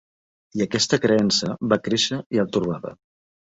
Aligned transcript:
I 0.59 0.63
aquesta 0.65 0.99
creença 1.03 1.51
va 1.75 1.79
créixer 1.89 2.19
i 2.39 2.43
el 2.47 2.53
torbava. 2.59 2.97